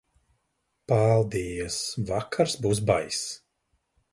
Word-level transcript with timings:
Paldies, 0.91 1.77
vakars 2.09 2.59
būs 2.65 2.85
baiss. 2.89 3.25